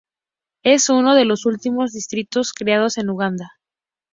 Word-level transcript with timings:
Es 0.63 0.89
uno 0.89 1.13
de 1.13 1.25
los 1.25 1.45
últimos 1.45 1.91
distritos 1.91 2.53
creados 2.53 2.97
en 2.97 3.11
Uganda. 3.11 3.51